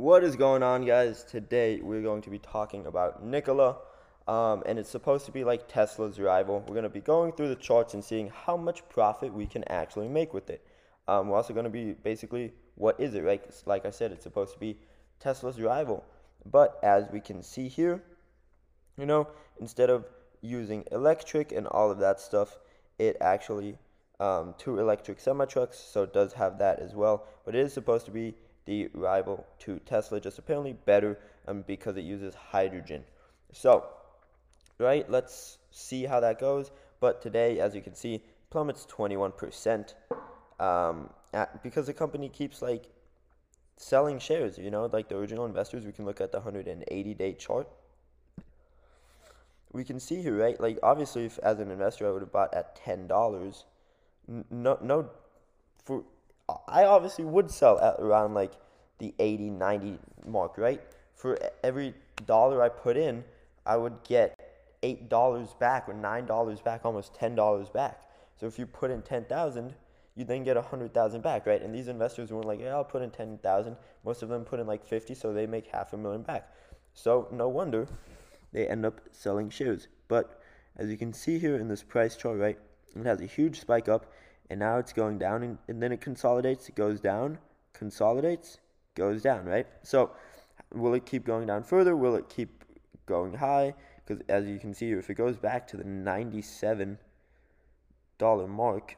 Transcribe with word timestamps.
What 0.00 0.24
is 0.24 0.34
going 0.34 0.62
on, 0.62 0.86
guys? 0.86 1.24
Today 1.24 1.78
we're 1.82 2.00
going 2.00 2.22
to 2.22 2.30
be 2.30 2.38
talking 2.38 2.86
about 2.86 3.22
Nikola, 3.22 3.76
um, 4.26 4.62
and 4.64 4.78
it's 4.78 4.88
supposed 4.88 5.26
to 5.26 5.30
be 5.30 5.44
like 5.44 5.68
Tesla's 5.68 6.18
rival. 6.18 6.60
We're 6.60 6.72
going 6.72 6.84
to 6.84 6.88
be 6.88 7.02
going 7.02 7.32
through 7.32 7.48
the 7.48 7.56
charts 7.56 7.92
and 7.92 8.02
seeing 8.02 8.30
how 8.30 8.56
much 8.56 8.88
profit 8.88 9.30
we 9.30 9.44
can 9.44 9.62
actually 9.64 10.08
make 10.08 10.32
with 10.32 10.48
it. 10.48 10.66
Um, 11.06 11.28
we're 11.28 11.36
also 11.36 11.52
going 11.52 11.64
to 11.64 11.70
be 11.70 11.92
basically 11.92 12.54
what 12.76 12.98
is 12.98 13.12
it, 13.12 13.20
right? 13.20 13.42
Like 13.66 13.84
I 13.84 13.90
said, 13.90 14.10
it's 14.10 14.22
supposed 14.22 14.54
to 14.54 14.58
be 14.58 14.78
Tesla's 15.18 15.60
rival, 15.60 16.02
but 16.50 16.80
as 16.82 17.04
we 17.12 17.20
can 17.20 17.42
see 17.42 17.68
here, 17.68 18.02
you 18.96 19.04
know, 19.04 19.28
instead 19.60 19.90
of 19.90 20.06
using 20.40 20.82
electric 20.92 21.52
and 21.52 21.66
all 21.66 21.90
of 21.90 21.98
that 21.98 22.20
stuff, 22.20 22.58
it 22.98 23.18
actually 23.20 23.76
um, 24.18 24.54
two 24.56 24.78
electric 24.78 25.20
semi 25.20 25.44
trucks, 25.44 25.78
so 25.78 26.04
it 26.04 26.14
does 26.14 26.32
have 26.32 26.56
that 26.56 26.78
as 26.78 26.94
well. 26.94 27.26
But 27.44 27.54
it 27.54 27.60
is 27.60 27.74
supposed 27.74 28.06
to 28.06 28.12
be 28.12 28.34
the 28.70 28.88
rival 28.94 29.44
to 29.58 29.80
Tesla, 29.80 30.20
just 30.20 30.38
apparently 30.38 30.74
better 30.84 31.18
um, 31.48 31.64
because 31.66 31.96
it 31.96 32.04
uses 32.04 32.36
hydrogen. 32.36 33.02
So, 33.50 33.84
right, 34.78 35.10
let's 35.10 35.58
see 35.72 36.04
how 36.04 36.20
that 36.20 36.38
goes. 36.38 36.70
But 37.00 37.20
today, 37.20 37.58
as 37.58 37.74
you 37.74 37.80
can 37.80 37.96
see, 37.96 38.22
plummets 38.48 38.86
21% 38.86 39.94
um, 40.60 41.10
at, 41.34 41.60
because 41.64 41.86
the 41.86 41.92
company 41.92 42.28
keeps 42.28 42.62
like 42.62 42.84
selling 43.76 44.20
shares. 44.20 44.56
You 44.56 44.70
know, 44.70 44.88
like 44.92 45.08
the 45.08 45.16
original 45.16 45.46
investors, 45.46 45.84
we 45.84 45.90
can 45.90 46.04
look 46.04 46.20
at 46.20 46.30
the 46.30 46.38
180 46.38 47.14
day 47.14 47.32
chart. 47.32 47.68
We 49.72 49.82
can 49.82 49.98
see 49.98 50.22
here, 50.22 50.36
right? 50.36 50.60
Like, 50.60 50.78
obviously, 50.84 51.24
if 51.24 51.40
as 51.40 51.58
an 51.58 51.72
investor, 51.72 52.06
I 52.06 52.12
would 52.12 52.22
have 52.22 52.32
bought 52.32 52.54
at 52.54 52.80
$10. 52.84 53.64
No, 54.48 54.78
no, 54.80 55.10
for 55.84 56.04
I 56.68 56.84
obviously 56.84 57.24
would 57.24 57.50
sell 57.50 57.78
at 57.80 57.96
around 57.98 58.34
like 58.34 58.52
the 58.98 59.14
80, 59.18 59.50
90 59.50 59.98
mark, 60.26 60.58
right? 60.58 60.80
For 61.14 61.38
every 61.62 61.94
dollar 62.26 62.62
I 62.62 62.68
put 62.68 62.96
in, 62.96 63.24
I 63.66 63.76
would 63.76 64.02
get 64.04 64.38
$8 64.82 65.58
back 65.58 65.88
or 65.88 65.94
$9 65.94 66.64
back, 66.64 66.84
almost 66.84 67.14
$10 67.14 67.72
back. 67.72 68.00
So 68.36 68.46
if 68.46 68.58
you 68.58 68.66
put 68.66 68.90
in 68.90 69.02
10,000, 69.02 69.74
you 70.16 70.24
then 70.24 70.44
get 70.44 70.56
100,000 70.56 71.22
back, 71.22 71.46
right? 71.46 71.62
And 71.62 71.74
these 71.74 71.88
investors 71.88 72.32
weren't 72.32 72.46
like, 72.46 72.60
yeah, 72.60 72.74
I'll 72.74 72.84
put 72.84 73.02
in 73.02 73.10
10,000. 73.10 73.76
Most 74.04 74.22
of 74.22 74.28
them 74.28 74.44
put 74.44 74.60
in 74.60 74.66
like 74.66 74.84
50, 74.84 75.14
so 75.14 75.32
they 75.32 75.46
make 75.46 75.66
half 75.66 75.92
a 75.92 75.96
million 75.96 76.22
back. 76.22 76.50
So 76.94 77.28
no 77.30 77.48
wonder 77.48 77.86
they 78.52 78.66
end 78.66 78.84
up 78.84 79.00
selling 79.12 79.50
shares. 79.50 79.88
But 80.08 80.40
as 80.76 80.88
you 80.88 80.96
can 80.96 81.12
see 81.12 81.38
here 81.38 81.56
in 81.56 81.68
this 81.68 81.82
price 81.82 82.16
chart, 82.16 82.38
right, 82.38 82.58
it 82.96 83.06
has 83.06 83.20
a 83.20 83.26
huge 83.26 83.60
spike 83.60 83.88
up 83.88 84.06
and 84.50 84.58
now 84.58 84.78
it's 84.78 84.92
going 84.92 85.16
down 85.16 85.42
and, 85.44 85.58
and 85.68 85.80
then 85.82 85.92
it 85.92 86.00
consolidates, 86.00 86.68
it 86.68 86.74
goes 86.74 87.00
down, 87.00 87.38
consolidates, 87.72 88.58
goes 88.96 89.22
down, 89.22 89.46
right? 89.46 89.66
So 89.84 90.10
will 90.74 90.94
it 90.94 91.06
keep 91.06 91.24
going 91.24 91.46
down 91.46 91.62
further? 91.62 91.96
Will 91.96 92.16
it 92.16 92.28
keep 92.28 92.64
going 93.06 93.34
high? 93.34 93.74
Because 94.04 94.22
as 94.28 94.46
you 94.46 94.58
can 94.58 94.74
see, 94.74 94.88
here, 94.88 94.98
if 94.98 95.08
it 95.08 95.14
goes 95.14 95.36
back 95.36 95.68
to 95.68 95.76
the 95.76 95.84
$97 95.84 96.98
mark, 98.48 98.96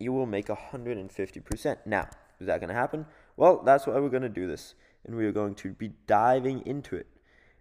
you 0.00 0.12
will 0.12 0.26
make 0.26 0.48
150%. 0.48 1.76
Now, 1.86 2.08
is 2.40 2.48
that 2.48 2.58
going 2.58 2.68
to 2.68 2.74
happen? 2.74 3.06
Well, 3.36 3.62
that's 3.64 3.86
why 3.86 3.94
we're 4.00 4.08
going 4.08 4.22
to 4.22 4.28
do 4.28 4.48
this. 4.48 4.74
And 5.04 5.14
we 5.16 5.24
are 5.26 5.32
going 5.32 5.54
to 5.56 5.72
be 5.72 5.92
diving 6.08 6.66
into 6.66 6.96
it. 6.96 7.06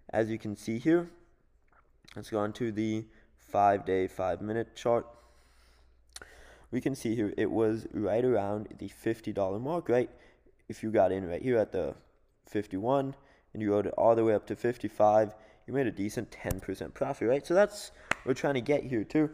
As 0.09 0.30
you 0.30 0.40
can 0.40 0.56
see 0.56 0.80
here, 0.80 1.09
let's 2.16 2.32
go 2.32 2.40
on 2.40 2.54
to 2.54 2.72
the 2.72 3.06
five 3.38 3.86
day, 3.86 4.08
five 4.08 4.42
minute 4.42 4.76
chart 4.76 5.06
we 6.72 6.82
can 6.82 6.96
see 6.96 7.16
here 7.16 7.34
it 7.38 7.52
was 7.52 7.86
right 7.94 8.24
around 8.24 8.70
the 8.78 8.90
$50 8.90 9.62
mark, 9.62 9.90
right? 9.90 10.10
If 10.70 10.84
you 10.84 10.92
got 10.92 11.12
in 11.12 11.28
right 11.28 11.42
here 11.42 11.58
at 11.58 11.72
the 11.72 11.96
51 12.48 13.14
and 13.54 13.62
you 13.62 13.72
rode 13.72 13.88
it 13.88 13.94
all 13.98 14.16
the 14.16 14.24
way 14.24 14.34
up 14.34 14.48
to 14.48 14.56
55, 14.56 15.36
you 15.68 15.74
made 15.74 15.88
a 15.88 15.92
decent 15.92 16.32
10% 16.32 16.94
profit, 16.94 17.28
right? 17.28 17.46
So 17.46 17.54
that's 17.54 17.92
what 18.24 18.28
we're 18.28 18.34
trying 18.34 18.54
to 18.56 18.62
get 18.62 18.84
here 18.84 19.04
too. 19.04 19.30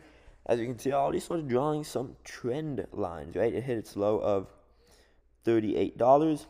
As 0.48 0.60
you 0.60 0.66
can 0.66 0.80
see, 0.80 0.92
I 0.92 0.96
already 0.96 1.20
started 1.20 1.48
drawing 1.48 1.84
some 1.84 2.16
trend 2.24 2.86
lines, 2.92 3.36
right? 3.36 3.54
It 3.54 3.64
hit 3.64 3.78
its 3.78 3.96
low 3.96 4.18
of 4.20 4.48
$38. 5.46 6.46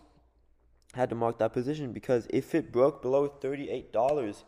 Had 0.94 1.10
to 1.10 1.16
mark 1.16 1.40
that 1.40 1.52
position 1.52 1.92
because 1.92 2.28
if 2.30 2.56
it 2.56 2.72
broke 2.72 3.02
below 3.02 3.28
$38, 3.28 4.44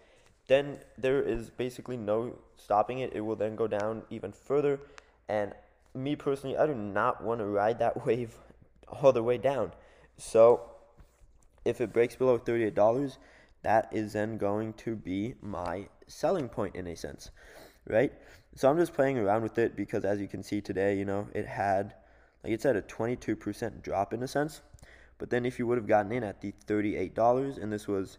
then 0.47 0.79
there 0.97 1.21
is 1.21 1.49
basically 1.49 1.97
no 1.97 2.37
stopping 2.57 2.99
it. 2.99 3.11
It 3.13 3.21
will 3.21 3.35
then 3.35 3.55
go 3.55 3.67
down 3.67 4.03
even 4.09 4.31
further. 4.31 4.79
And 5.27 5.53
me 5.93 6.15
personally, 6.15 6.57
I 6.57 6.67
do 6.67 6.75
not 6.75 7.23
want 7.23 7.39
to 7.39 7.45
ride 7.45 7.79
that 7.79 8.05
wave 8.05 8.35
all 8.87 9.11
the 9.11 9.23
way 9.23 9.37
down. 9.37 9.73
So 10.17 10.61
if 11.65 11.81
it 11.81 11.93
breaks 11.93 12.15
below 12.15 12.37
$38, 12.37 13.17
that 13.61 13.89
is 13.91 14.13
then 14.13 14.37
going 14.37 14.73
to 14.73 14.95
be 14.95 15.35
my 15.41 15.87
selling 16.07 16.49
point 16.49 16.75
in 16.75 16.87
a 16.87 16.95
sense, 16.95 17.29
right? 17.87 18.11
So 18.55 18.69
I'm 18.69 18.77
just 18.77 18.93
playing 18.93 19.17
around 19.17 19.43
with 19.43 19.57
it 19.57 19.75
because 19.75 20.05
as 20.05 20.19
you 20.19 20.27
can 20.27 20.43
see 20.43 20.61
today, 20.61 20.97
you 20.97 21.05
know, 21.05 21.27
it 21.33 21.45
had, 21.45 21.93
like 22.43 22.53
it's 22.53 22.65
at 22.65 22.75
a 22.75 22.81
22% 22.81 23.81
drop 23.81 24.13
in 24.13 24.23
a 24.23 24.27
sense. 24.27 24.61
But 25.17 25.29
then 25.29 25.45
if 25.45 25.59
you 25.59 25.67
would 25.67 25.77
have 25.77 25.87
gotten 25.87 26.11
in 26.11 26.23
at 26.23 26.41
the 26.41 26.53
$38 26.65 27.61
and 27.61 27.71
this 27.71 27.87
was 27.87 28.17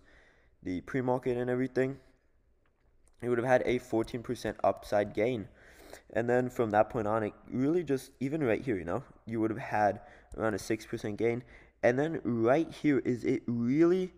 the 0.63 0.83
pre-market 0.83 1.37
and 1.37 1.51
everything, 1.51 1.97
it 3.23 3.29
would 3.29 3.39
have 3.39 3.47
had 3.47 3.63
a 3.65 3.79
14% 3.79 4.57
upside 4.63 5.15
gain 5.15 5.49
and 6.13 6.29
then 6.29 6.49
from 6.49 6.71
that 6.71 6.91
point 6.91 7.07
on, 7.07 7.23
it 7.23 7.33
really 7.51 7.83
just, 7.83 8.11
even 8.21 8.43
right 8.43 8.63
here, 8.63 8.77
you 8.77 8.85
know, 8.85 9.03
you 9.27 9.41
would 9.41 9.51
have 9.51 9.59
had 9.59 10.01
around 10.37 10.55
a 10.55 10.59
6% 10.59 11.17
gain. 11.17 11.43
And 11.83 11.99
then 11.99 12.21
right 12.25 12.71
here 12.71 12.99
is 13.01 13.25
it 13.25 13.43
really 13.47 14.13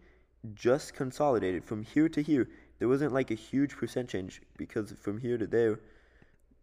just 0.54 0.94
consolidated 0.94 1.64
from 1.64 1.82
here 1.82 2.08
to 2.08 2.22
here. 2.22 2.48
There 2.78 2.88
wasn't 2.88 3.12
like 3.12 3.30
a 3.30 3.34
huge 3.34 3.76
percent 3.76 4.08
change 4.08 4.42
because 4.56 4.92
from 5.00 5.18
here 5.18 5.38
to 5.38 5.46
there, 5.46 5.78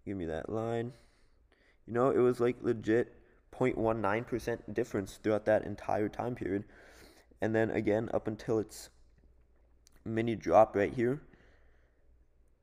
give 0.06 0.18
me 0.18 0.26
that 0.26 0.50
line. 0.50 0.92
You 1.88 1.94
know, 1.94 2.10
it 2.10 2.18
was 2.18 2.40
like 2.40 2.58
legit 2.62 3.16
0.19% 3.54 4.74
difference 4.74 5.20
throughout 5.22 5.46
that 5.46 5.64
entire 5.64 6.10
time 6.10 6.36
period. 6.36 6.66
And 7.42 7.56
then 7.56 7.70
again, 7.72 8.10
up 8.14 8.28
until 8.28 8.60
its 8.60 8.90
mini 10.04 10.36
drop 10.36 10.76
right 10.76 10.94
here, 10.94 11.22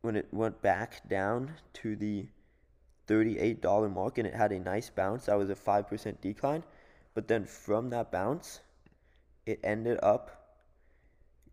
when 0.02 0.16
it 0.16 0.28
went 0.32 0.60
back 0.62 1.08
down 1.08 1.52
to 1.72 1.96
the 1.96 2.26
$38 3.06 3.92
mark 3.92 4.18
and 4.18 4.26
it 4.26 4.34
had 4.34 4.52
a 4.52 4.58
nice 4.58 4.90
bounce. 4.90 5.26
That 5.26 5.38
was 5.38 5.50
a 5.50 5.54
5% 5.54 6.20
decline. 6.20 6.64
But 7.14 7.28
then 7.28 7.44
from 7.44 7.90
that 7.90 8.12
bounce, 8.12 8.60
it 9.46 9.60
ended 9.62 9.98
up 10.02 10.46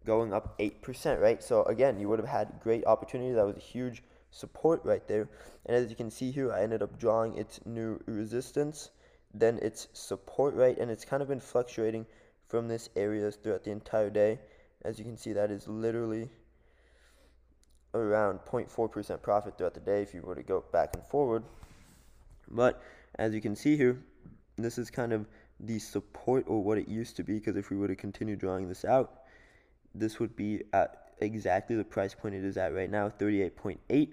going 0.06 0.34
up 0.34 0.58
8%, 0.60 1.22
right? 1.22 1.42
So 1.42 1.64
again, 1.64 2.00
you 2.00 2.10
would 2.10 2.20
have 2.20 2.28
had 2.28 2.60
great 2.62 2.86
opportunity. 2.86 3.34
That 3.34 3.46
was 3.46 3.58
a 3.58 3.62
huge 3.62 4.04
support 4.32 4.82
right 4.84 5.08
there. 5.08 5.30
And 5.66 5.78
as 5.78 5.90
you 5.90 5.96
can 5.96 6.12
see 6.12 6.32
here, 6.32 6.52
I 6.52 6.64
ended 6.64 6.82
up 6.82 7.00
drawing 7.00 7.38
its 7.38 7.60
new 7.66 8.02
resistance, 8.06 8.90
then 9.34 9.60
its 9.62 9.88
support, 9.94 10.56
right? 10.56 10.78
And 10.78 10.92
it's 10.92 11.06
kind 11.06 11.22
of 11.22 11.30
been 11.30 11.40
fluctuating 11.40 12.06
from 12.50 12.68
this 12.68 12.90
area 12.96 13.32
throughout 13.32 13.64
the 13.64 13.72
entire 13.72 14.10
day. 14.10 14.40
As 14.84 15.00
you 15.00 15.06
can 15.06 15.18
see, 15.18 15.34
that 15.34 15.52
is 15.52 15.68
literally 15.68 16.30
around 17.94 18.40
0.4% 18.52 19.22
profit 19.22 19.58
throughout 19.58 19.74
the 19.74 19.80
day 19.80 20.02
if 20.02 20.14
you 20.14 20.22
were 20.22 20.36
to 20.36 20.44
go 20.44 20.64
back 20.72 20.92
and 20.94 21.04
forward. 21.06 21.44
But 22.50 22.82
as 23.16 23.34
you 23.34 23.42
can 23.42 23.56
see 23.56 23.78
here, 23.78 24.00
this 24.58 24.78
is 24.78 24.90
kind 24.90 25.14
of 25.14 25.26
the 25.60 25.80
support 25.80 26.46
or 26.48 26.64
what 26.64 26.78
it 26.78 26.88
used 26.88 27.16
to 27.18 27.24
be 27.24 27.36
because 27.36 27.56
if 27.56 27.70
we 27.70 27.78
were 27.78 27.88
to 27.88 27.96
continue 27.96 28.36
drawing 28.36 28.68
this 28.68 28.86
out, 28.86 29.22
this 29.96 30.20
would 30.20 30.36
be 30.36 30.64
at 30.74 31.14
exactly 31.20 31.76
the 31.76 31.84
price 31.84 32.14
point 32.14 32.36
it 32.36 32.44
is 32.44 32.58
at 32.58 32.74
right 32.74 32.90
now, 32.90 33.10
38.8. 33.10 34.10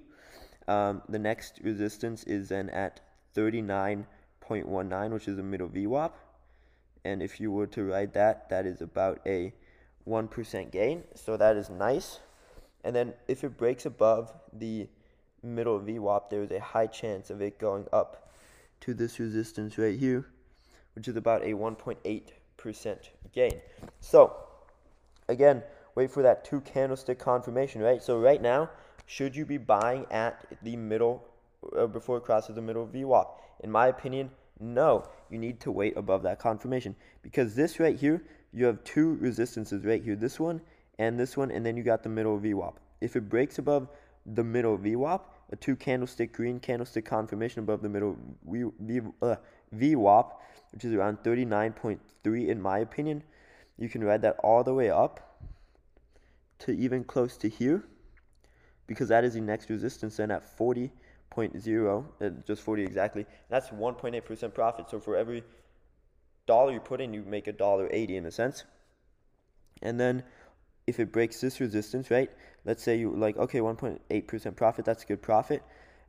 Um, 0.68 1.02
the 1.08 1.18
next 1.18 1.60
resistance 1.62 2.24
is 2.24 2.48
then 2.48 2.68
at 2.70 3.00
39.19, 3.34 5.10
which 5.10 5.28
is 5.28 5.38
a 5.38 5.42
middle 5.42 5.68
VWAP. 5.68 6.12
And 7.04 7.22
if 7.22 7.40
you 7.40 7.50
were 7.50 7.66
to 7.68 7.84
ride 7.84 8.12
that, 8.12 8.50
that 8.50 8.66
is 8.66 8.82
about 8.82 9.20
a 9.26 9.52
1% 10.06 10.70
gain. 10.70 11.04
So 11.14 11.36
that 11.36 11.56
is 11.56 11.70
nice. 11.70 12.20
And 12.84 12.94
then 12.94 13.14
if 13.28 13.44
it 13.44 13.56
breaks 13.56 13.86
above 13.86 14.32
the 14.52 14.88
middle 15.42 15.78
VWAP, 15.80 16.30
there 16.30 16.42
is 16.42 16.50
a 16.50 16.60
high 16.60 16.86
chance 16.86 17.30
of 17.30 17.40
it 17.42 17.58
going 17.58 17.86
up 17.92 18.30
to 18.80 18.94
this 18.94 19.18
resistance 19.18 19.78
right 19.78 19.98
here, 19.98 20.26
which 20.94 21.08
is 21.08 21.16
about 21.16 21.42
a 21.42 21.52
1.8% 21.52 22.96
gain. 23.32 23.60
So, 24.00 24.34
again, 25.28 25.62
wait 25.94 26.10
for 26.10 26.22
that 26.22 26.44
two 26.44 26.60
candlestick 26.62 27.18
confirmation, 27.18 27.82
right? 27.82 28.02
So 28.02 28.18
right 28.18 28.40
now, 28.40 28.70
should 29.06 29.34
you 29.34 29.44
be 29.44 29.58
buying 29.58 30.06
at 30.10 30.46
the 30.62 30.76
middle, 30.76 31.24
uh, 31.76 31.86
before 31.86 32.18
it 32.18 32.24
crosses 32.24 32.54
the 32.54 32.62
middle 32.62 32.86
VWAP? 32.86 33.26
In 33.60 33.70
my 33.70 33.88
opinion, 33.88 34.30
no. 34.58 35.08
You 35.30 35.38
need 35.38 35.60
to 35.60 35.72
wait 35.72 35.96
above 35.96 36.22
that 36.22 36.38
confirmation. 36.38 36.94
Because 37.22 37.54
this 37.54 37.80
right 37.80 37.98
here, 37.98 38.22
you 38.52 38.66
have 38.66 38.82
two 38.84 39.16
resistances 39.20 39.84
right 39.84 40.02
here. 40.02 40.16
This 40.16 40.40
one 40.40 40.60
and 41.00 41.18
this 41.18 41.34
one, 41.34 41.50
and 41.50 41.64
then 41.64 41.78
you 41.78 41.82
got 41.82 42.02
the 42.02 42.10
middle 42.10 42.38
VWAP. 42.38 42.74
If 43.00 43.16
it 43.16 43.26
breaks 43.30 43.58
above 43.58 43.88
the 44.26 44.44
middle 44.44 44.76
VWAP, 44.76 45.22
a 45.50 45.56
two 45.56 45.74
candlestick 45.74 46.30
green 46.30 46.60
candlestick 46.60 47.06
confirmation 47.06 47.60
above 47.60 47.80
the 47.80 47.88
middle 47.88 48.18
v, 48.46 48.64
v, 48.78 49.00
uh, 49.22 49.36
VWAP, 49.74 50.32
which 50.72 50.84
is 50.84 50.92
around 50.92 51.16
39.3 51.22 52.48
in 52.48 52.60
my 52.60 52.80
opinion, 52.80 53.22
you 53.78 53.88
can 53.88 54.04
ride 54.04 54.20
that 54.20 54.36
all 54.44 54.62
the 54.62 54.74
way 54.74 54.90
up 54.90 55.40
to 56.58 56.72
even 56.72 57.02
close 57.02 57.38
to 57.38 57.48
here 57.48 57.82
because 58.86 59.08
that 59.08 59.24
is 59.24 59.32
the 59.32 59.40
next 59.40 59.70
resistance 59.70 60.18
then 60.18 60.30
at 60.30 60.44
40.0, 60.58 62.04
uh, 62.20 62.28
just 62.46 62.60
40 62.60 62.82
exactly. 62.82 63.24
That's 63.48 63.70
1.8% 63.70 64.52
profit. 64.52 64.90
So 64.90 65.00
for 65.00 65.16
every 65.16 65.44
dollar 66.46 66.72
you 66.72 66.80
put 66.80 67.00
in, 67.00 67.14
you 67.14 67.22
make 67.22 67.46
a 67.46 67.52
dollar 67.52 67.88
80 67.90 68.16
in 68.18 68.26
a 68.26 68.30
sense. 68.30 68.64
And 69.80 69.98
then 69.98 70.24
if 70.90 71.00
it 71.00 71.10
breaks 71.10 71.40
this 71.40 71.60
resistance, 71.60 72.10
right? 72.10 72.30
Let's 72.64 72.82
say 72.82 72.98
you 72.98 73.10
like, 73.16 73.36
okay, 73.36 73.60
1.8% 73.60 74.56
profit, 74.56 74.84
that's 74.84 75.04
a 75.04 75.06
good 75.06 75.22
profit. 75.22 75.62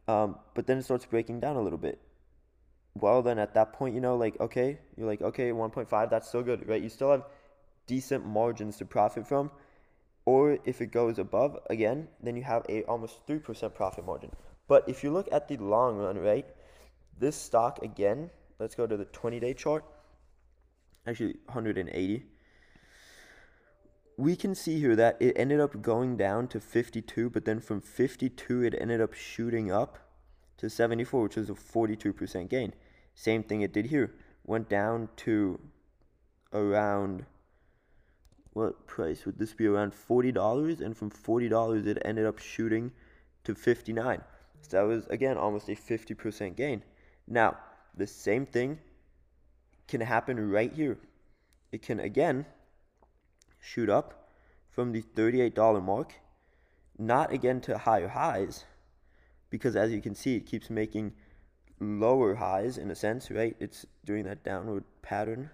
Um, 0.08 0.38
but 0.54 0.68
then 0.68 0.78
it 0.80 0.84
starts 0.84 1.06
breaking 1.06 1.40
down 1.40 1.56
a 1.56 1.62
little 1.62 1.78
bit. 1.78 2.00
Well, 2.94 3.22
then 3.22 3.40
at 3.40 3.54
that 3.54 3.72
point, 3.74 3.96
you 3.96 4.02
know, 4.02 4.18
like, 4.18 4.38
okay, 4.40 4.80
you're 4.98 5.08
like, 5.08 5.22
okay, 5.22 5.52
1.5, 5.52 6.10
that's 6.10 6.28
still 6.28 6.44
good, 6.44 6.68
right? 6.68 6.82
You 6.82 6.90
still 6.90 7.12
have 7.12 7.24
decent 7.88 8.26
margins 8.26 8.78
to 8.78 8.86
profit 8.86 9.26
from. 9.26 9.52
Or 10.26 10.60
if 10.66 10.82
it 10.82 10.92
goes 10.92 11.18
above 11.18 11.58
again, 11.70 12.10
then 12.22 12.36
you 12.36 12.44
have 12.44 12.66
a 12.68 12.84
almost 12.84 13.26
3% 13.28 13.74
profit 13.74 14.06
margin. 14.06 14.32
But 14.68 14.88
if 14.88 15.04
you 15.04 15.12
look 15.12 15.30
at 15.32 15.48
the 15.48 15.58
long 15.58 15.98
run, 15.98 16.18
right, 16.18 16.46
this 17.18 17.36
stock 17.36 17.82
again, 17.82 18.30
let's 18.60 18.76
go 18.76 18.86
to 18.86 18.98
the 18.98 19.06
20 19.06 19.40
day 19.40 19.54
chart, 19.54 19.86
actually 21.08 21.38
180 21.46 22.24
we 24.22 24.36
can 24.36 24.54
see 24.54 24.80
here 24.80 24.96
that 24.96 25.18
it 25.20 25.34
ended 25.36 25.60
up 25.60 25.82
going 25.82 26.16
down 26.16 26.48
to 26.50 26.60
52, 26.60 27.32
but 27.32 27.44
then 27.44 27.60
from 27.60 27.82
52 27.82 28.64
it 28.64 28.76
ended 28.80 29.02
up 29.02 29.14
shooting 29.16 29.72
up 29.72 29.98
to 30.58 30.70
74, 30.70 31.24
which 31.24 31.38
was 31.38 31.50
a 31.50 31.54
42% 31.54 32.48
gain. 32.48 32.72
Same 33.16 33.42
thing 33.42 33.62
it 33.62 33.74
did 33.74 33.88
here. 33.88 34.14
Went 34.46 34.70
down 34.70 35.10
to 35.18 35.60
around 36.54 37.26
what 38.54 38.86
price 38.86 39.26
would 39.26 39.40
this 39.40 39.56
be 39.56 39.66
around 39.66 39.92
$40 39.92 40.82
and 40.82 40.96
from 40.96 41.10
$40 41.10 41.88
it 41.88 41.98
ended 42.06 42.28
up 42.28 42.38
shooting 42.38 42.92
to 43.44 43.56
59. 43.56 44.22
So 44.62 44.78
that 44.78 44.84
was 44.84 45.08
again 45.08 45.36
almost 45.36 45.68
a 45.68 45.76
50% 45.76 46.56
gain. 46.56 46.84
Now, 47.28 47.58
the 47.98 48.06
same 48.06 48.46
thing 48.46 48.78
can 49.88 50.02
happen 50.02 50.52
right 50.52 50.72
here. 50.72 51.00
It 51.72 51.82
can 51.82 52.00
again 52.00 52.46
shoot 53.62 53.90
up 53.90 54.28
from 54.70 54.92
the 54.92 55.02
$38 55.02 55.82
mark, 55.82 56.16
not 56.98 57.32
again 57.32 57.62
to 57.62 57.78
higher 57.78 58.10
highs, 58.10 58.66
because 59.50 59.76
as 59.76 59.92
you 59.92 60.02
can 60.02 60.16
see, 60.16 60.36
it 60.36 60.46
keeps 60.46 60.70
making 60.70 61.14
lower 61.80 62.36
highs 62.36 62.78
in 62.78 62.92
a 62.92 62.96
sense, 62.96 63.32
right? 63.32 63.56
It's 63.60 63.86
doing 64.04 64.24
that 64.26 64.44
downward 64.44 64.84
pattern. 65.02 65.52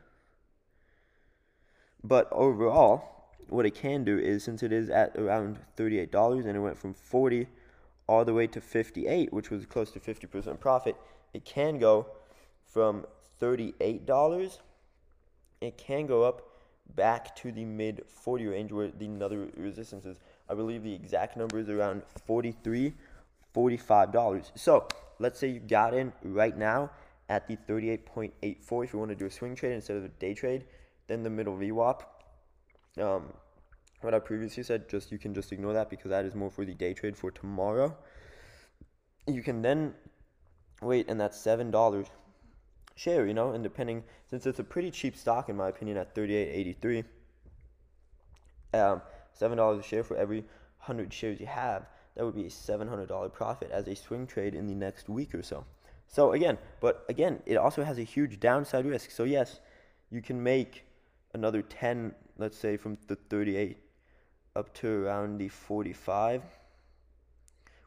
But 2.04 2.27
overall, 2.31 3.27
what 3.50 3.65
it 3.65 3.75
can 3.75 4.04
do 4.04 4.18
is 4.18 4.44
since 4.44 4.63
it 4.63 4.71
is 4.71 4.89
at 4.89 5.15
around 5.15 5.59
$38 5.77 6.45
and 6.45 6.56
it 6.56 6.59
went 6.59 6.77
from 6.77 6.94
40 6.94 7.48
all 8.07 8.24
the 8.24 8.33
way 8.33 8.48
to 8.48 8.62
58, 8.62 9.33
which 9.33 9.50
was 9.50 9.65
close 9.65 9.92
to 9.92 10.00
50% 10.00 10.59
profit, 10.59 10.95
it 11.33 11.44
can 11.44 11.77
go 11.77 12.07
from 12.65 13.06
$38, 13.42 14.59
it 15.62 15.77
can 15.77 16.06
go 16.06 16.24
up 16.24 16.42
back 16.95 17.36
to 17.38 17.51
the 17.51 17.66
mid 17.66 18.04
40 18.07 18.48
range 18.48 18.72
where 18.72 18.89
the 18.89 19.10
other 19.24 19.48
resistance 19.56 20.06
is. 20.06 20.18
I 20.50 20.54
believe 20.54 20.84
the 20.84 20.94
exact 20.94 21.38
number 21.38 21.60
is 21.60 21.69
around 21.69 22.04
43 22.25 22.94
$45. 23.56 24.51
So 24.56 24.88
let's 25.19 25.39
say 25.39 25.50
you 25.50 25.60
got 25.60 25.94
in 25.94 26.13
right 26.24 26.56
now 26.56 26.92
at 27.30 27.48
the 27.48 27.57
38.84 27.68 28.84
if 28.84 28.94
you 28.94 29.00
want 29.00 29.10
to 29.10 29.16
do 29.16 29.25
a 29.25 29.31
swing 29.31 29.56
trade 29.56 29.74
instead 29.74 29.98
of 29.98 30.06
a 30.06 30.10
day 30.10 30.34
trade, 30.34 30.66
then 31.07 31.24
the 31.24 31.30
middle 31.30 31.57
VWAP. 31.57 32.01
Um, 33.01 33.33
what 34.01 34.13
I 34.13 34.19
previously 34.19 34.63
said, 34.63 34.88
just 34.88 35.12
you 35.12 35.18
can 35.18 35.33
just 35.33 35.51
ignore 35.51 35.74
that 35.74 35.90
because 35.90 36.10
that 36.10 36.25
is 36.25 36.36
more 36.36 36.51
for 36.51 36.66
the 36.66 36.74
day 36.74 36.94
trade 36.94 37.18
for 37.18 37.31
tomorrow. 37.31 37.95
You 39.25 39.42
can 39.42 39.62
then 39.62 39.94
wait, 40.81 41.10
and 41.10 41.19
that's 41.19 41.40
seven 41.40 41.72
dollars 41.72 42.07
share, 42.97 43.25
you 43.25 43.33
know, 43.33 43.51
and 43.51 43.63
depending 43.63 44.03
since 44.29 44.45
it's 44.45 44.59
a 44.59 44.63
pretty 44.63 44.91
cheap 44.91 45.15
stock 45.15 45.47
in 45.49 45.55
my 45.55 45.69
opinion 45.69 45.97
at 45.97 46.13
38.83 46.15 47.05
um, 48.73 49.01
$7 49.39 49.79
a 49.79 49.83
share 49.83 50.03
for 50.03 50.17
every 50.17 50.41
100 50.79 51.13
shares 51.13 51.39
you 51.39 51.45
have, 51.45 51.85
that 52.15 52.25
would 52.25 52.35
be 52.35 52.45
a 52.45 52.49
$700 52.49 53.31
profit 53.31 53.71
as 53.71 53.88
a 53.88 53.95
swing 53.95 54.25
trade 54.25 54.55
in 54.55 54.67
the 54.67 54.73
next 54.73 55.09
week 55.09 55.35
or 55.35 55.44
so. 55.44 55.63
So 56.07 56.33
again, 56.33 56.57
but 56.79 57.05
again, 57.09 57.41
it 57.45 57.57
also 57.57 57.83
has 57.83 57.99
a 57.99 58.03
huge 58.03 58.39
downside 58.39 58.85
risk. 58.85 59.11
So 59.11 59.23
yes, 59.23 59.59
you 60.09 60.21
can 60.21 60.41
make 60.41 60.85
another 61.33 61.61
10, 61.61 62.13
let's 62.38 62.57
say 62.57 62.77
from 62.77 62.97
the 63.07 63.15
38 63.15 63.77
up 64.55 64.73
to 64.75 65.05
around 65.05 65.38
the 65.38 65.49
45, 65.49 66.41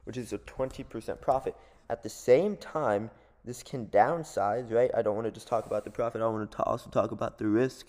which 0.05 0.17
is 0.17 0.33
a 0.33 0.39
20% 0.39 1.21
profit. 1.21 1.57
At 1.89 2.03
the 2.03 2.09
same 2.09 2.57
time, 2.57 3.11
this 3.45 3.63
can 3.63 3.87
downsize, 3.87 4.71
right? 4.73 4.91
I 4.95 5.03
don't 5.03 5.15
want 5.15 5.27
to 5.27 5.31
just 5.31 5.49
talk 5.49 5.67
about 5.67 5.85
the 5.85 5.91
profit. 5.91 6.21
I 6.21 6.27
want 6.27 6.51
to 6.51 6.63
also 6.65 6.91
talk 6.91 7.11
about 7.11 7.39
the 7.39 7.47
risk. 7.47 7.87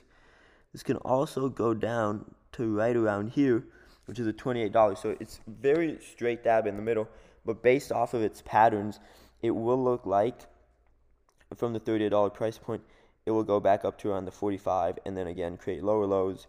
This 0.71 0.83
can 0.83 0.98
also 0.98 1.50
go 1.50 1.74
down 1.74 2.33
to 2.53 2.74
right 2.74 2.95
around 2.95 3.31
here, 3.31 3.65
which 4.06 4.19
is 4.19 4.27
a 4.27 4.33
$28. 4.33 4.98
So 4.98 5.15
it's 5.19 5.42
very 5.48 5.98
straight 6.01 6.44
dab 6.44 6.68
in 6.68 6.77
the 6.77 6.81
middle. 6.81 7.07
But 7.45 7.62
based 7.62 7.92
off 7.92 8.13
of 8.13 8.21
its 8.21 8.42
patterns, 8.42 9.00
it 9.42 9.51
will 9.51 9.83
look 9.83 10.06
like 10.06 10.39
from 11.56 11.74
the 11.74 11.80
$38 11.80 12.33
price 12.33 12.57
point, 12.57 12.81
it 13.25 13.31
will 13.31 13.44
go 13.44 13.59
back 13.59 13.83
up 13.83 13.97
to 14.00 14.12
around 14.12 14.25
the 14.25 14.31
45 14.31 15.00
and 15.06 15.15
then 15.18 15.27
again 15.27 15.57
create 15.57 15.83
lower 15.83 16.06
lows 16.06 16.47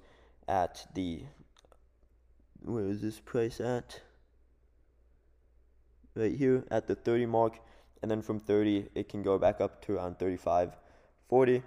at 0.48 0.86
the 0.94 1.22
where 2.64 2.86
is 2.86 3.02
this 3.02 3.18
price 3.18 3.60
at? 3.60 4.00
Right 6.14 6.36
here 6.36 6.64
at 6.70 6.86
the 6.86 6.94
30 6.94 7.26
mark 7.26 7.58
and 8.02 8.10
then 8.10 8.20
from 8.20 8.38
30 8.38 8.88
it 8.94 9.08
can 9.08 9.22
go 9.22 9.38
back 9.38 9.60
up 9.60 9.84
to 9.84 9.96
around 9.96 10.18
35 10.18 10.76
40 11.28 11.62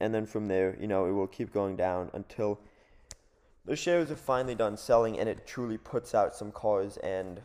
and 0.00 0.14
then 0.14 0.26
from 0.26 0.46
there 0.46 0.76
you 0.80 0.86
know 0.86 1.06
it 1.06 1.12
will 1.12 1.26
keep 1.26 1.52
going 1.52 1.76
down 1.76 2.10
until 2.12 2.60
the 3.64 3.76
shares 3.76 4.10
are 4.10 4.16
finally 4.16 4.54
done 4.54 4.76
selling 4.76 5.18
and 5.18 5.28
it 5.28 5.46
truly 5.46 5.78
puts 5.78 6.14
out 6.14 6.34
some 6.34 6.50
cars 6.50 6.96
and 6.98 7.40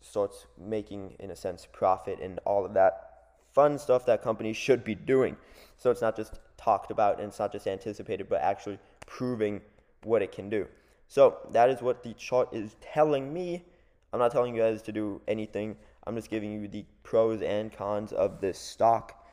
starts 0.00 0.46
making 0.58 1.16
in 1.18 1.30
a 1.30 1.36
sense 1.36 1.66
profit 1.70 2.20
and 2.20 2.38
all 2.44 2.64
of 2.64 2.74
that 2.74 3.10
fun 3.52 3.78
stuff 3.78 4.06
that 4.06 4.22
companies 4.22 4.56
should 4.56 4.84
be 4.84 4.94
doing. 4.94 5.36
So 5.76 5.90
it's 5.90 6.00
not 6.00 6.16
just 6.16 6.38
talked 6.56 6.90
about 6.90 7.18
and 7.18 7.28
it's 7.28 7.38
not 7.38 7.52
just 7.52 7.66
anticipated 7.66 8.28
but 8.28 8.40
actually 8.40 8.78
proving 9.06 9.60
what 10.02 10.22
it 10.22 10.32
can 10.32 10.48
do. 10.48 10.66
So 11.08 11.38
that 11.52 11.68
is 11.70 11.82
what 11.82 12.02
the 12.02 12.14
chart 12.14 12.48
is 12.52 12.76
telling 12.80 13.32
me. 13.32 13.64
I'm 14.12 14.20
not 14.20 14.32
telling 14.32 14.54
you 14.54 14.62
guys 14.62 14.82
to 14.82 14.92
do 14.92 15.20
anything 15.26 15.76
I'm 16.06 16.14
just 16.16 16.30
giving 16.30 16.52
you 16.52 16.68
the 16.68 16.84
pros 17.02 17.42
and 17.42 17.72
cons 17.72 18.12
of 18.12 18.40
this 18.40 18.58
stock 18.58 19.24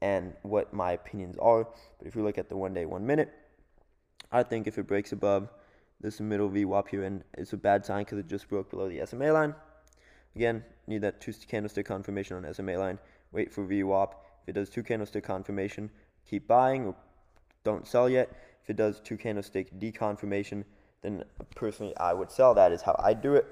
and 0.00 0.34
what 0.42 0.72
my 0.72 0.92
opinions 0.92 1.36
are. 1.38 1.64
But 1.98 2.06
if 2.06 2.16
you 2.16 2.22
look 2.22 2.38
at 2.38 2.48
the 2.48 2.56
one 2.56 2.74
day, 2.74 2.86
one 2.86 3.06
minute, 3.06 3.32
I 4.32 4.42
think 4.42 4.66
if 4.66 4.78
it 4.78 4.86
breaks 4.86 5.12
above 5.12 5.48
this 6.00 6.20
middle 6.20 6.50
VWAP 6.50 6.88
here, 6.88 7.04
and 7.04 7.22
it's 7.38 7.52
a 7.52 7.56
bad 7.56 7.84
sign 7.84 8.04
because 8.04 8.18
it 8.18 8.26
just 8.26 8.48
broke 8.48 8.70
below 8.70 8.88
the 8.88 9.04
SMA 9.06 9.32
line. 9.32 9.54
Again, 10.34 10.64
need 10.86 11.02
that 11.02 11.20
two 11.20 11.32
candlestick 11.48 11.86
confirmation 11.86 12.36
on 12.36 12.52
SMA 12.52 12.76
line. 12.76 12.98
Wait 13.32 13.52
for 13.52 13.64
VWAP. 13.64 14.12
If 14.42 14.48
it 14.48 14.52
does 14.52 14.68
two 14.68 14.82
candlestick 14.82 15.24
confirmation, 15.24 15.90
keep 16.28 16.46
buying 16.46 16.86
or 16.86 16.94
don't 17.64 17.86
sell 17.86 18.08
yet. 18.08 18.30
If 18.62 18.70
it 18.70 18.76
does 18.76 19.00
two 19.00 19.16
candlestick 19.16 19.78
deconfirmation, 19.78 20.64
then 21.02 21.24
personally 21.54 21.96
I 21.96 22.12
would 22.12 22.30
sell. 22.30 22.54
That 22.54 22.72
is 22.72 22.82
how 22.82 22.96
I 22.98 23.14
do 23.14 23.34
it. 23.34 23.46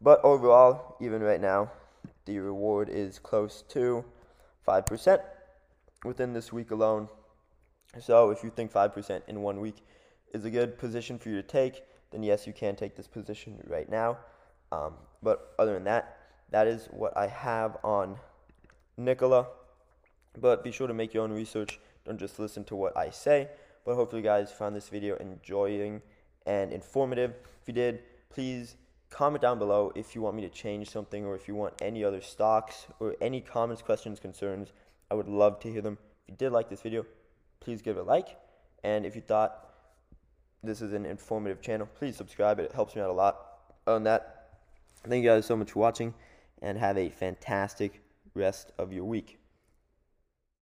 But 0.00 0.20
overall, 0.24 0.96
even 1.00 1.22
right 1.22 1.40
now, 1.40 1.70
the 2.26 2.38
reward 2.38 2.88
is 2.88 3.18
close 3.18 3.62
to 3.68 4.04
5% 4.66 5.20
within 6.04 6.32
this 6.32 6.52
week 6.52 6.70
alone. 6.70 7.08
So 8.00 8.30
if 8.30 8.44
you 8.44 8.50
think 8.50 8.72
5% 8.72 9.22
in 9.28 9.42
one 9.42 9.60
week 9.60 9.76
is 10.34 10.44
a 10.44 10.50
good 10.50 10.76
position 10.76 11.18
for 11.18 11.30
you 11.30 11.36
to 11.36 11.42
take, 11.42 11.82
then 12.10 12.22
yes, 12.22 12.46
you 12.46 12.52
can 12.52 12.76
take 12.76 12.96
this 12.96 13.06
position 13.06 13.60
right 13.66 13.88
now. 13.88 14.18
Um, 14.72 14.94
but 15.22 15.54
other 15.58 15.74
than 15.74 15.84
that, 15.84 16.18
that 16.50 16.66
is 16.66 16.88
what 16.90 17.16
I 17.16 17.26
have 17.28 17.78
on 17.82 18.16
Nikola. 18.96 19.46
But 20.38 20.62
be 20.62 20.70
sure 20.70 20.86
to 20.86 20.94
make 20.94 21.14
your 21.14 21.24
own 21.24 21.32
research. 21.32 21.80
Don't 22.04 22.18
just 22.18 22.38
listen 22.38 22.64
to 22.64 22.76
what 22.76 22.96
I 22.96 23.10
say. 23.10 23.48
But 23.84 23.94
hopefully, 23.94 24.22
you 24.22 24.28
guys 24.28 24.52
found 24.52 24.76
this 24.76 24.88
video 24.88 25.16
enjoying 25.16 26.02
and 26.44 26.72
informative. 26.72 27.34
If 27.62 27.68
you 27.68 27.74
did, 27.74 28.02
please 28.30 28.76
comment 29.10 29.42
down 29.42 29.58
below 29.58 29.92
if 29.94 30.14
you 30.14 30.20
want 30.20 30.36
me 30.36 30.42
to 30.42 30.48
change 30.48 30.90
something 30.90 31.24
or 31.24 31.34
if 31.34 31.48
you 31.48 31.54
want 31.54 31.74
any 31.80 32.04
other 32.04 32.20
stocks 32.20 32.86
or 33.00 33.16
any 33.20 33.40
comments, 33.40 33.82
questions, 33.82 34.20
concerns. 34.20 34.72
I 35.10 35.14
would 35.14 35.28
love 35.28 35.60
to 35.60 35.70
hear 35.70 35.82
them. 35.82 35.98
If 36.24 36.32
you 36.32 36.36
did 36.36 36.52
like 36.52 36.68
this 36.68 36.82
video, 36.82 37.06
please 37.60 37.82
give 37.82 37.96
it 37.96 38.00
a 38.00 38.02
like. 38.02 38.36
And 38.82 39.06
if 39.06 39.14
you 39.14 39.22
thought 39.22 39.70
this 40.62 40.82
is 40.82 40.92
an 40.92 41.06
informative 41.06 41.60
channel, 41.60 41.88
please 41.94 42.16
subscribe. 42.16 42.58
It 42.58 42.72
helps 42.72 42.96
me 42.96 43.02
out 43.02 43.10
a 43.10 43.12
lot. 43.12 43.38
On 43.86 44.02
that, 44.04 44.50
thank 45.06 45.22
you 45.22 45.30
guys 45.30 45.46
so 45.46 45.56
much 45.56 45.72
for 45.72 45.78
watching 45.78 46.14
and 46.60 46.78
have 46.78 46.98
a 46.98 47.08
fantastic 47.10 48.02
rest 48.34 48.72
of 48.78 48.92
your 48.92 49.04
week. 49.04 49.38